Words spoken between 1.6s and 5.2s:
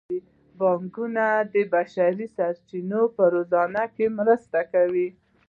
بشري سرچینو په روزنه کې مرسته کوي.